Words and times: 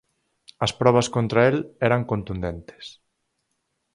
As 0.65 0.71
probas 0.81 1.07
contra 1.15 1.41
el 1.49 1.57
eran 1.87 2.03
contundentes. 2.11 2.85